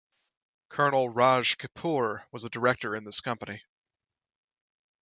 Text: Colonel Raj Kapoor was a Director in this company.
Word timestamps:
Colonel 0.69 1.09
Raj 1.09 1.59
Kapoor 1.59 2.23
was 2.31 2.43
a 2.43 2.49
Director 2.49 2.95
in 2.95 3.03
this 3.03 3.19
company. 3.21 3.61